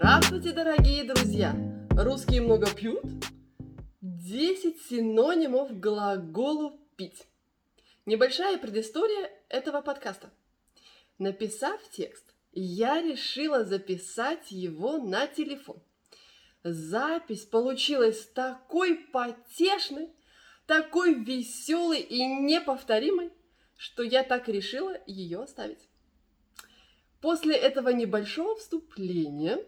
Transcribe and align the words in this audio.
Здравствуйте, 0.00 0.52
дорогие 0.52 1.02
друзья! 1.02 1.56
Русские 1.90 2.40
много 2.40 2.72
пьют? 2.72 3.02
10 4.00 4.80
синонимов 4.82 5.76
глаголу 5.80 6.78
«пить». 6.94 7.26
Небольшая 8.06 8.58
предыстория 8.58 9.28
этого 9.48 9.80
подкаста. 9.80 10.30
Написав 11.18 11.80
текст, 11.90 12.32
я 12.52 13.02
решила 13.02 13.64
записать 13.64 14.52
его 14.52 14.98
на 14.98 15.26
телефон. 15.26 15.82
Запись 16.62 17.44
получилась 17.46 18.24
такой 18.26 18.94
потешной, 18.94 20.10
такой 20.66 21.14
веселой 21.14 22.02
и 22.02 22.24
неповторимой, 22.24 23.32
что 23.76 24.04
я 24.04 24.22
так 24.22 24.46
решила 24.46 24.96
ее 25.08 25.42
оставить. 25.42 25.88
После 27.20 27.56
этого 27.56 27.88
небольшого 27.88 28.54
вступления 28.54 29.58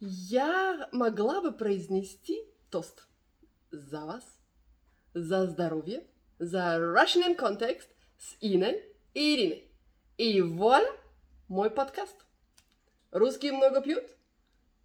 я 0.00 0.88
могла 0.92 1.40
бы 1.40 1.52
произнести 1.52 2.38
тост 2.70 3.06
за 3.70 4.04
вас, 4.04 4.24
за 5.14 5.46
здоровье, 5.46 6.06
за 6.38 6.76
Russian 6.76 7.36
Context 7.36 7.88
с 8.18 8.36
Иной 8.40 8.82
и 9.14 9.34
Ириной. 9.34 9.70
И 10.18 10.40
вуаля, 10.40 10.90
мой 11.48 11.70
подкаст. 11.70 12.16
Русские 13.10 13.52
много 13.52 13.80
пьют? 13.80 14.04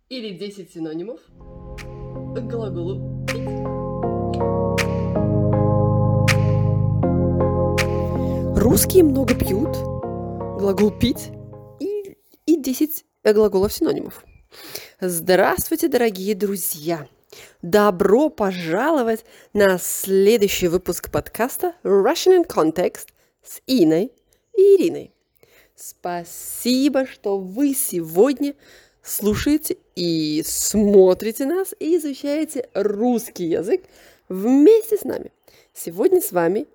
Или 0.09 0.37
10 0.37 0.71
синонимов 0.71 1.21
к 1.27 2.39
глаголу 2.47 3.25
пить. 3.27 3.49
Русские 8.57 9.03
много 9.03 9.35
пьют, 9.35 9.71
глагол 10.59 10.91
пить 10.91 11.31
и, 11.79 12.17
и 12.45 12.61
10 12.61 13.05
глаголов 13.23 13.73
синонимов. 13.73 14.23
Здравствуйте, 15.03 15.87
дорогие 15.87 16.35
друзья! 16.35 17.07
Добро 17.63 18.29
пожаловать 18.29 19.25
на 19.51 19.79
следующий 19.79 20.67
выпуск 20.67 21.09
подкаста 21.09 21.73
Russian 21.81 22.43
in 22.43 22.47
Context 22.47 23.07
с 23.41 23.61
Иной 23.65 24.11
и 24.55 24.61
Ириной. 24.61 25.11
Спасибо, 25.75 27.07
что 27.07 27.39
вы 27.39 27.73
сегодня 27.73 28.53
слушаете 29.01 29.77
и 29.95 30.43
смотрите 30.45 31.47
нас 31.47 31.73
и 31.79 31.97
изучаете 31.97 32.69
русский 32.75 33.45
язык 33.45 33.83
вместе 34.29 34.97
с 34.97 35.03
нами. 35.03 35.31
Сегодня 35.73 36.21
с 36.21 36.31
вами 36.31 36.67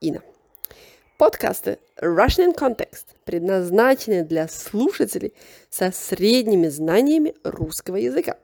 Ина. 0.00 0.22
Подкасты 1.20 1.78
Russian 2.00 2.56
Context 2.56 3.04
предназначены 3.26 4.24
для 4.24 4.48
слушателей 4.48 5.34
со 5.68 5.92
средними 5.92 6.68
знаниями 6.68 7.34
русского 7.44 7.96
языка. 7.96 8.38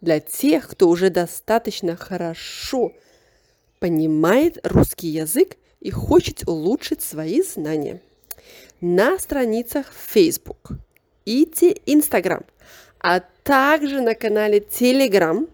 Для 0.00 0.18
тех, 0.18 0.70
кто 0.70 0.88
уже 0.88 1.10
достаточно 1.10 1.94
хорошо 1.94 2.94
понимает 3.78 4.56
русский 4.66 5.08
язык 5.08 5.58
и 5.80 5.90
хочет 5.90 6.48
улучшить 6.48 7.02
свои 7.02 7.42
знания. 7.42 8.00
На 8.80 9.18
страницах 9.18 9.92
Facebook 9.92 10.70
и 11.26 11.44
Instagram, 11.44 12.44
а 13.00 13.20
также 13.42 14.00
на 14.00 14.14
канале 14.14 14.60
Telegram 14.60 15.46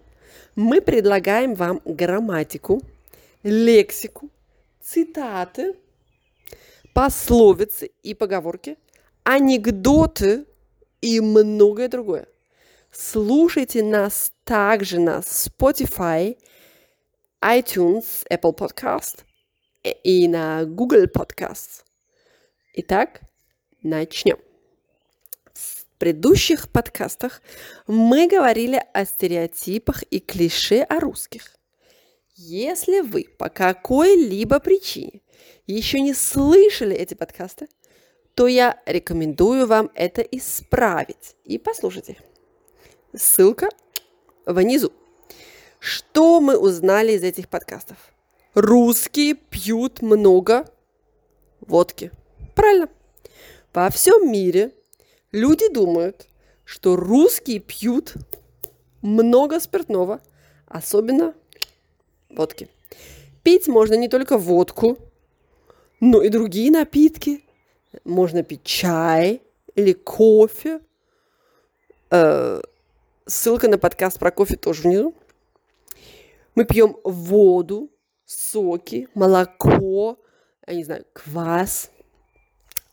мы 0.55 0.79
предлагаем 0.79 1.53
вам 1.53 1.81
грамматику, 1.83 2.81
лексику, 3.43 4.29
цитаты– 4.81 5.75
пословицы 6.93 7.91
и 8.03 8.13
поговорки, 8.13 8.77
анекдоты 9.23 10.45
и 11.01 11.19
многое 11.19 11.87
другое. 11.87 12.27
Слушайте 12.91 13.83
нас 13.83 14.31
также 14.43 14.99
на 14.99 15.19
Spotify, 15.19 16.37
iTunes, 17.41 18.25
Apple 18.29 18.57
Podcast 18.57 19.19
и 20.03 20.27
на 20.27 20.65
Google 20.65 21.05
Podcast. 21.05 21.83
Итак, 22.73 23.21
начнем. 23.83 24.37
В 25.53 25.85
предыдущих 25.99 26.69
подкастах 26.69 27.41
мы 27.85 28.27
говорили 28.27 28.83
о 28.93 29.05
стереотипах 29.05 30.03
и 30.03 30.19
клише 30.19 30.81
о 30.81 30.99
русских. 30.99 31.58
Если 32.41 33.01
вы 33.01 33.25
по 33.37 33.49
какой-либо 33.49 34.61
причине 34.61 35.19
еще 35.67 35.99
не 35.99 36.13
слышали 36.13 36.95
эти 36.95 37.13
подкасты, 37.13 37.67
то 38.33 38.47
я 38.47 38.81
рекомендую 38.85 39.67
вам 39.67 39.91
это 39.93 40.21
исправить 40.21 41.35
и 41.43 41.57
послушать 41.57 42.07
их. 42.07 42.17
Ссылка 43.13 43.67
внизу. 44.45 44.93
Что 45.79 46.39
мы 46.39 46.57
узнали 46.57 47.11
из 47.11 47.23
этих 47.23 47.49
подкастов? 47.49 47.97
Русские 48.53 49.33
пьют 49.33 50.01
много 50.01 50.65
водки. 51.59 52.09
Правильно. 52.55 52.87
Во 53.73 53.89
всем 53.89 54.31
мире 54.31 54.73
люди 55.33 55.67
думают, 55.67 56.25
что 56.63 56.95
русские 56.95 57.59
пьют 57.59 58.13
много 59.01 59.59
спиртного, 59.59 60.21
особенно 60.67 61.33
водки. 62.39 62.69
Пить 63.43 63.67
можно 63.67 63.95
не 63.95 64.07
только 64.07 64.37
водку, 64.37 64.97
но 65.99 66.21
и 66.21 66.29
другие 66.29 66.71
напитки. 66.71 67.43
Можно 68.05 68.43
пить 68.43 68.63
чай 68.63 69.41
или 69.75 69.93
кофе. 69.93 70.79
Э, 72.11 72.61
ссылка 73.25 73.67
на 73.67 73.77
подкаст 73.77 74.19
про 74.19 74.31
кофе 74.31 74.55
тоже 74.55 74.83
внизу. 74.83 75.13
Мы 76.55 76.65
пьем 76.65 76.95
воду, 77.03 77.89
соки, 78.25 79.07
молоко, 79.13 80.17
я 80.67 80.73
не 80.75 80.83
знаю, 80.83 81.05
квас. 81.13 81.91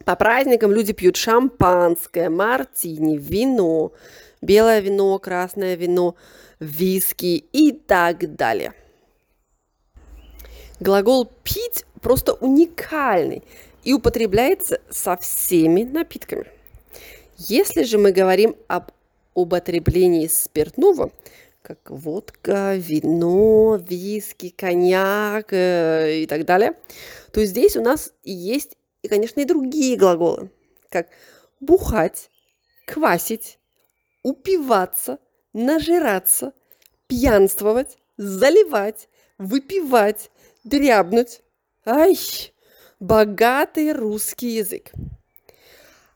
По 0.04 0.16
праздникам 0.16 0.72
люди 0.72 0.92
пьют 0.92 1.16
шампанское, 1.16 2.30
мартини, 2.30 3.16
вино, 3.16 3.92
белое 4.40 4.80
вино, 4.80 5.18
красное 5.18 5.76
вино, 5.76 6.14
виски 6.60 7.44
и 7.52 7.72
так 7.72 8.34
далее. 8.36 8.72
Глагол 10.80 11.30
«пить» 11.42 11.84
просто 12.02 12.34
уникальный 12.34 13.42
и 13.84 13.92
употребляется 13.92 14.80
со 14.90 15.16
всеми 15.16 15.82
напитками. 15.84 16.46
Если 17.38 17.84
же 17.84 17.98
мы 17.98 18.12
говорим 18.12 18.56
об 18.68 18.90
употреблении 19.34 20.26
спиртного, 20.26 21.10
как 21.62 21.90
водка, 21.90 22.74
вино, 22.76 23.76
виски, 23.76 24.50
коньяк 24.50 25.52
э, 25.52 26.22
и 26.22 26.26
так 26.26 26.44
далее, 26.44 26.74
то 27.32 27.44
здесь 27.44 27.76
у 27.76 27.82
нас 27.82 28.12
есть, 28.22 28.76
и, 29.02 29.08
конечно, 29.08 29.40
и 29.40 29.44
другие 29.44 29.96
глаголы, 29.96 30.50
как 30.90 31.08
бухать, 31.60 32.30
квасить, 32.86 33.58
упиваться, 34.22 35.18
нажираться, 35.52 36.52
пьянствовать, 37.06 37.98
заливать, 38.16 39.08
выпивать, 39.38 40.30
дрябнуть. 40.66 41.40
Ай, 41.86 42.16
богатый 43.00 43.92
русский 43.92 44.56
язык. 44.56 44.92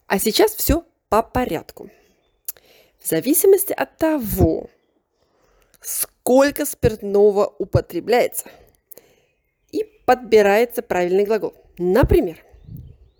А 0.06 0.18
сейчас 0.18 0.54
все 0.54 0.84
по 1.08 1.22
порядку. 1.22 1.90
В 2.98 3.08
зависимости 3.08 3.72
от 3.72 3.96
того, 3.96 4.68
сколько 5.80 6.66
спиртного 6.66 7.46
употребляется, 7.58 8.50
и 9.72 9.84
подбирается 10.04 10.82
правильный 10.82 11.24
глагол. 11.24 11.54
Например, 11.78 12.36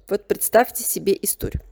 вот 0.09 0.27
представьте 0.27 0.83
себе 0.83 1.17
историю. 1.23 1.63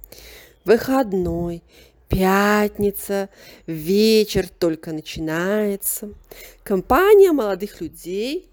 Выходной, 0.65 1.63
пятница, 2.09 3.29
вечер 3.67 4.49
только 4.49 4.93
начинается. 4.93 6.15
Компания 6.63 7.33
молодых 7.33 7.81
людей 7.81 8.49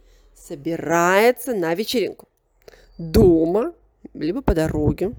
собирается 0.47 1.53
на 1.53 1.73
вечеринку. 1.73 2.27
Дома, 2.97 3.73
либо 4.13 4.41
по 4.41 4.53
дороге, 4.53 5.11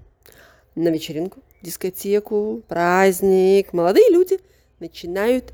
на 0.74 0.88
вечеринку, 0.88 1.40
дискотеку, 1.62 2.62
праздник. 2.68 3.72
Молодые 3.72 4.10
люди 4.10 4.38
начинают 4.78 5.52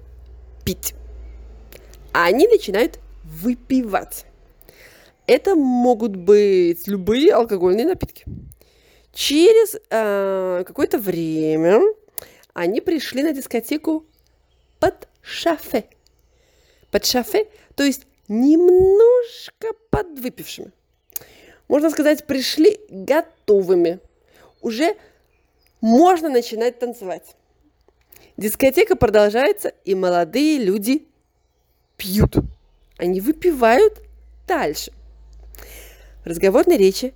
пить. 0.64 0.94
Они 2.12 2.46
начинают 2.46 2.98
выпивать. 3.24 4.26
Это 5.26 5.54
могут 5.54 6.16
быть 6.16 6.86
любые 6.86 7.32
алкогольные 7.32 7.86
напитки. 7.86 8.24
Через 9.12 9.76
э, 9.90 10.64
какое-то 10.66 10.98
время 10.98 11.80
они 12.52 12.80
пришли 12.80 13.22
на 13.22 13.32
дискотеку 13.32 14.04
под 14.80 15.08
шафе. 15.22 15.84
Под 16.90 17.06
шафе, 17.06 17.46
то 17.74 17.84
есть 17.84 18.06
немножко 18.28 19.68
подвыпившими. 19.90 20.72
Можно 21.68 21.90
сказать, 21.90 22.26
пришли 22.26 22.78
готовыми. 22.90 24.00
Уже 24.60 24.96
можно 25.80 26.28
начинать 26.28 26.78
танцевать. 26.78 27.34
Дискотека 28.36 28.96
продолжается, 28.96 29.72
и 29.84 29.94
молодые 29.94 30.58
люди 30.58 31.06
пьют. 31.96 32.36
Они 32.98 33.20
выпивают 33.20 34.00
дальше. 34.46 34.92
В 36.24 36.26
разговорной 36.26 36.76
речи 36.76 37.14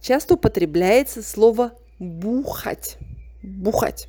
часто 0.00 0.34
употребляется 0.34 1.22
слово 1.22 1.72
бухать. 1.98 2.96
Бухать. 3.42 4.06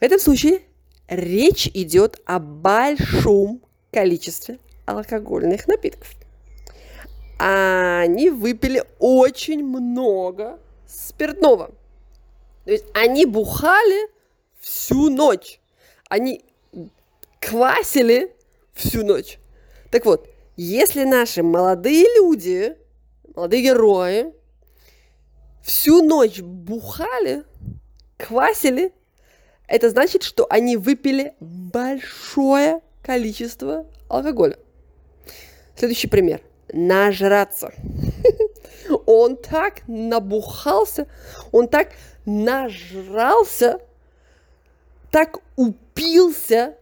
В 0.00 0.02
этом 0.02 0.18
случае 0.18 0.62
речь 1.08 1.68
идет 1.68 2.20
о 2.24 2.38
большом 2.38 3.62
количестве 3.92 4.58
алкогольных 4.86 5.66
напитков. 5.66 6.14
Они 7.38 8.30
выпили 8.30 8.84
очень 8.98 9.64
много 9.64 10.58
спиртного. 10.86 11.72
То 12.64 12.70
есть 12.70 12.86
они 12.94 13.26
бухали 13.26 14.08
всю 14.60 15.10
ночь. 15.10 15.60
Они 16.08 16.44
квасили 17.40 18.34
всю 18.72 19.04
ночь. 19.04 19.38
Так 19.90 20.06
вот, 20.06 20.28
если 20.56 21.04
наши 21.04 21.42
молодые 21.42 22.04
люди, 22.16 22.76
молодые 23.34 23.62
герои, 23.62 24.32
всю 25.62 26.02
ночь 26.02 26.40
бухали, 26.40 27.44
квасили, 28.16 28.92
это 29.66 29.90
значит, 29.90 30.22
что 30.22 30.46
они 30.48 30.76
выпили 30.76 31.34
большое 31.40 32.80
количество 33.02 33.86
алкоголя. 34.08 34.58
Следующий 35.76 36.08
пример. 36.08 36.40
Нажраться. 36.72 37.72
Он 39.06 39.36
так 39.36 39.86
набухался, 39.86 41.06
он 41.50 41.68
так 41.68 41.92
нажрался, 42.26 43.80
так 45.10 45.38
упился, 45.56 46.76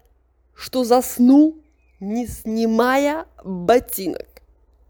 что 0.54 0.84
заснул, 0.84 1.62
не 2.00 2.26
снимая 2.26 3.26
ботинок. 3.44 4.26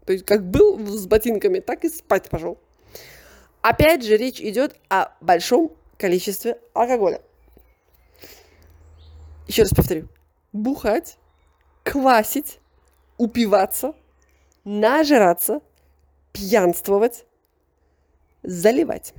То 0.05 0.13
есть 0.13 0.25
как 0.25 0.43
был 0.43 0.79
с 0.87 1.05
ботинками, 1.05 1.59
так 1.59 1.85
и 1.85 1.89
спать 1.89 2.29
пошел. 2.29 2.57
Опять 3.61 4.03
же, 4.03 4.17
речь 4.17 4.41
идет 4.41 4.75
о 4.89 5.13
большом 5.21 5.71
количестве 5.97 6.57
алкоголя. 6.73 7.21
Еще 9.47 9.61
раз 9.61 9.71
повторю. 9.71 10.07
Бухать, 10.51 11.17
квасить, 11.83 12.59
упиваться, 13.17 13.93
нажраться, 14.63 15.61
пьянствовать, 16.31 17.25
заливать. 18.43 19.13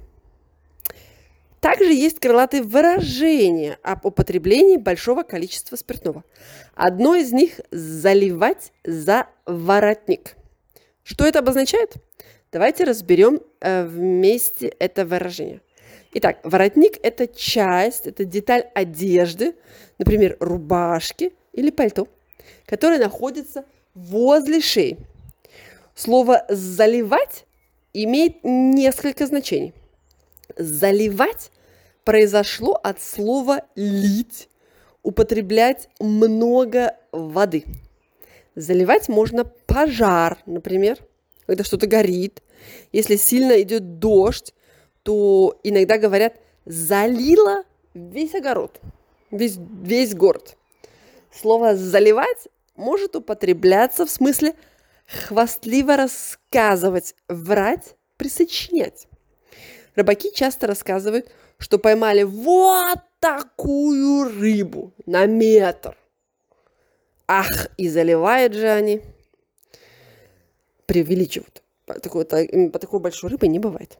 Также 1.60 1.94
есть 1.94 2.20
крылатые 2.20 2.62
выражения 2.62 3.78
об 3.82 4.04
употреблении 4.04 4.76
большого 4.76 5.22
количества 5.22 5.76
спиртного. 5.76 6.22
Одно 6.74 7.14
из 7.14 7.32
них– 7.32 7.60
заливать 7.70 8.72
за 8.84 9.28
воротник. 9.46 10.36
Что 11.02 11.24
это 11.24 11.38
обозначает? 11.38 11.94
Давайте 12.52 12.84
разберем 12.84 13.40
э, 13.60 13.86
вместе 13.86 14.68
это 14.78 15.06
выражение. 15.06 15.62
Итак, 16.12 16.38
воротник– 16.44 16.98
это 17.02 17.26
часть, 17.26 18.06
это 18.06 18.26
деталь 18.26 18.68
одежды, 18.74 19.54
например, 19.98 20.36
рубашки 20.40 21.32
или 21.52 21.70
пальто, 21.70 22.08
которая 22.66 22.98
находится 22.98 23.64
возле 23.94 24.60
шеи. 24.60 24.98
Слово 25.94 26.44
«заливать» 26.48 27.46
имеет 27.92 28.38
несколько 28.42 29.26
значений. 29.26 29.72
Заливать 30.56 31.50
произошло 32.04 32.74
от 32.82 33.00
слова 33.00 33.62
«лить», 33.76 34.48
употреблять 35.02 35.88
много 36.00 36.96
воды. 37.12 37.64
Заливать 38.56 39.08
можно 39.08 39.44
пожар, 39.44 40.38
например, 40.46 40.98
когда 41.46 41.62
что-то 41.62 41.86
горит. 41.86 42.42
Если 42.92 43.16
сильно 43.16 43.60
идет 43.62 43.98
дождь, 43.98 44.54
то 45.02 45.58
иногда 45.62 45.98
говорят 45.98 46.34
«залило 46.64 47.64
весь 47.92 48.34
огород», 48.34 48.80
весь, 49.30 49.56
весь 49.56 50.14
город. 50.14 50.56
Слово 51.30 51.76
«заливать» 51.76 52.48
может 52.76 53.16
употребляться 53.16 54.06
в 54.06 54.10
смысле 54.10 54.54
хвастливо 55.06 55.96
рассказывать, 55.96 57.14
врать, 57.28 57.96
присочинять. 58.16 59.06
Рыбаки 59.94 60.32
часто 60.32 60.66
рассказывают, 60.66 61.30
что 61.58 61.78
поймали 61.78 62.22
вот 62.22 62.98
такую 63.20 64.24
рыбу 64.40 64.92
на 65.06 65.26
метр. 65.26 65.96
Ах, 67.26 67.68
и 67.76 67.88
заливают 67.88 68.54
же 68.54 68.68
они. 68.68 69.00
Преувеличивают. 70.86 71.62
По 71.86 71.98
такой, 72.00 72.24
по 72.24 72.78
такой 72.78 73.00
большой 73.00 73.30
рыбы 73.30 73.48
не 73.48 73.58
бывает. 73.58 73.98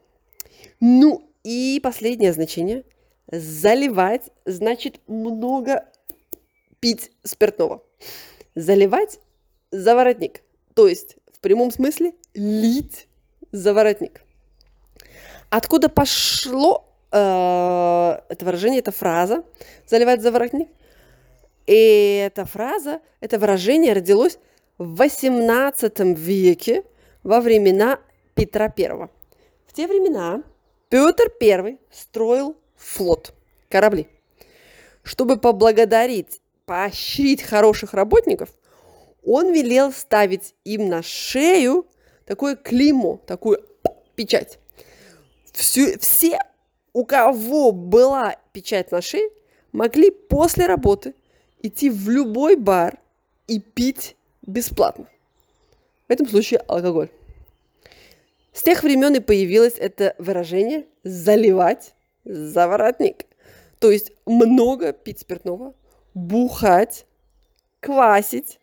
Ну 0.81 1.31
и 1.43 1.81
последнее 1.83 2.33
значение. 2.33 2.85
Заливать 3.31 4.31
значит 4.45 5.01
много 5.07 5.87
пить 6.81 7.11
спиртного. 7.23 7.83
Заливать 8.55 9.21
за 9.71 9.95
воротник. 9.95 10.43
То 10.75 10.89
есть 10.89 11.17
в 11.33 11.41
прямом 11.41 11.71
смысле 11.71 12.13
лить 12.35 13.09
за 13.53 13.75
воротник. 13.75 14.23
Откуда 15.51 15.89
пошло 15.89 16.85
э, 17.13 17.17
это 17.17 18.45
выражение, 18.45 18.81
эта 18.81 18.91
фраза 18.91 19.45
«заливать 19.87 20.23
за 20.23 20.33
воротник»? 20.33 20.69
И 21.67 22.23
эта 22.27 22.45
фраза, 22.45 23.01
это 23.21 23.39
выражение 23.39 23.93
родилось 23.93 24.39
в 24.79 25.01
XVIII 25.01 26.15
веке 26.15 26.85
во 27.23 27.41
времена 27.41 28.01
Петра 28.35 28.73
I. 28.77 29.09
В 29.67 29.73
те 29.73 29.87
времена 29.87 30.43
Петр 30.89 31.33
I 31.41 31.79
строил 31.91 32.57
флот, 32.77 33.33
корабли. 33.69 34.09
Чтобы 35.03 35.39
поблагодарить, 35.39 36.41
поощрить 36.67 37.43
хороших 37.43 37.95
работников, 37.95 38.51
он 39.25 39.53
велел 39.53 39.93
ставить 39.93 40.55
им 40.65 40.89
на 40.89 41.03
шею 41.03 41.87
такое 42.27 42.57
клеймо, 42.57 43.21
такую 43.27 43.65
печать. 44.15 44.59
Все, 45.53 45.99
все, 45.99 46.39
у 46.93 47.05
кого 47.05 47.73
была 47.73 48.37
печать 48.53 48.91
на 48.91 49.01
шее, 49.03 49.31
могли 49.73 50.11
после 50.11 50.67
работы 50.67 51.15
идти 51.63 51.91
в 51.91 52.09
любой 52.09 52.57
бар 52.57 52.99
и 53.47 53.61
пить 53.61 54.17
бесплатно. 54.43 55.09
В 56.09 56.13
этом 56.13 56.29
случае 56.29 56.61
алкоголь. 56.61 57.11
С 58.53 58.63
тех 58.63 58.83
времен 58.83 59.15
и 59.17 59.21
появилось 59.21 59.75
это 59.79 60.15
выражение 60.19 60.87
«заливать 61.03 61.95
за 62.25 62.69
воротник». 62.69 63.27
То 63.81 63.91
есть 63.91 64.13
много 64.27 64.93
пить 64.93 65.21
спиртного, 65.21 65.75
бухать, 66.15 67.07
квасить, 67.81 68.61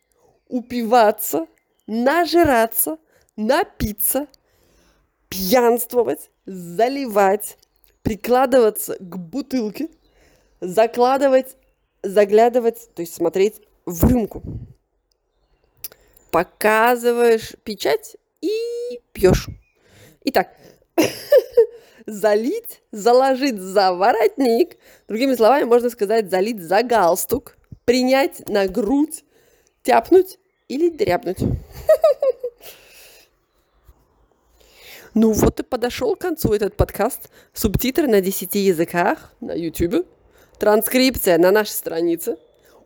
упиваться, 0.47 1.47
нажираться, 1.87 2.97
напиться, 3.35 4.27
пьянствовать, 5.29 6.29
заливать, 6.45 7.57
прикладываться 8.01 8.97
к 8.99 9.17
бутылке, 9.17 9.89
закладывать, 10.59 11.55
заглядывать, 12.03 12.89
то 12.95 13.01
есть 13.01 13.13
смотреть 13.13 13.61
в 13.85 14.09
рюмку. 14.09 14.41
Показываешь 16.31 17.53
печать 17.63 18.17
и 18.41 19.01
пьешь. 19.11 19.47
Итак, 20.23 20.55
залить, 22.05 22.81
заложить 22.91 23.59
за 23.59 23.93
воротник, 23.93 24.77
другими 25.07 25.35
словами 25.35 25.63
можно 25.63 25.89
сказать 25.89 26.29
залить 26.29 26.61
за 26.61 26.83
галстук, 26.83 27.57
принять 27.85 28.47
на 28.49 28.67
грудь, 28.67 29.23
тяпнуть 29.83 30.39
или 30.67 30.89
дрябнуть. 30.89 31.39
Ну 35.13 35.33
вот 35.33 35.59
и 35.59 35.63
подошел 35.63 36.15
к 36.15 36.19
концу 36.19 36.53
этот 36.53 36.77
подкаст. 36.77 37.29
Субтитры 37.53 38.07
на 38.07 38.21
10 38.21 38.55
языках 38.55 39.33
на 39.41 39.51
YouTube, 39.51 40.07
транскрипция 40.57 41.37
на 41.37 41.51
нашей 41.51 41.71
странице, 41.71 42.37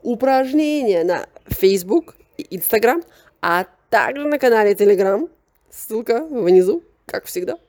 упражнения 0.02 1.04
на 1.04 1.28
Facebook 1.48 2.16
и 2.38 2.58
Instagram, 2.58 3.04
а 3.44 3.68
также 3.92 4.28
на 4.28 4.40
канале 4.40 4.74
Telegram. 4.74 5.30
Ссылка 5.70 6.26
внизу, 6.26 6.84
как 7.06 7.26
всегда. 7.26 7.60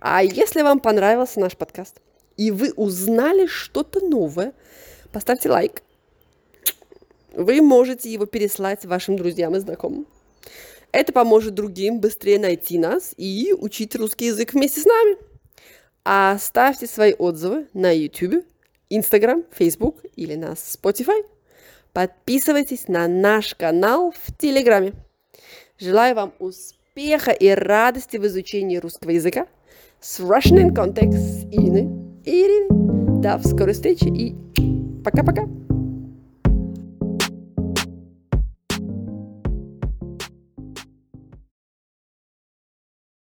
А 0.00 0.22
если 0.22 0.62
вам 0.62 0.80
понравился 0.80 1.40
наш 1.40 1.56
подкаст 1.56 2.00
и 2.38 2.50
вы 2.50 2.72
узнали 2.72 3.46
что-то 3.46 4.00
новое, 4.00 4.54
поставьте 5.12 5.50
лайк, 5.50 5.82
вы 7.34 7.60
можете 7.60 8.10
его 8.10 8.24
переслать 8.24 8.86
вашим 8.86 9.16
друзьям 9.16 9.54
и 9.54 9.60
знакомым. 9.60 10.06
Это 10.90 11.12
поможет 11.12 11.54
другим 11.54 12.00
быстрее 12.00 12.38
найти 12.38 12.78
нас 12.78 13.12
и 13.16 13.54
учить 13.56 13.94
русский 13.94 14.26
язык 14.26 14.54
вместе 14.54 14.80
с 14.80 14.86
нами. 14.86 15.18
А 16.02 16.38
ставьте 16.38 16.86
свои 16.86 17.12
отзывы 17.12 17.68
на 17.74 17.94
YouTube, 17.94 18.44
Instagram, 18.88 19.44
Facebook 19.52 20.00
или 20.16 20.34
на 20.34 20.52
Spotify. 20.52 21.24
Подписывайтесь 21.92 22.88
на 22.88 23.06
наш 23.06 23.54
канал 23.54 24.12
в 24.12 24.36
Телеграме. 24.36 24.94
Желаю 25.78 26.14
вам 26.14 26.34
успеха 26.38 27.32
и 27.32 27.48
радости 27.50 28.16
в 28.16 28.26
изучении 28.26 28.78
русского 28.78 29.10
языка 29.10 29.46
с 30.00 30.18
Russian 30.20 30.56
in 30.56 30.74
Context 30.74 31.18
с 31.18 31.44
Иной 31.50 31.88
и 32.24 32.30
Ириной. 32.30 33.20
До 33.20 33.38
скорой 33.46 33.74
встречи 33.74 34.06
и 34.06 34.34
пока-пока. 35.04 35.46